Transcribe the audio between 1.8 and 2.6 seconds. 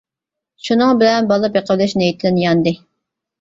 نىيىتىدىن